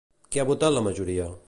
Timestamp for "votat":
0.53-0.75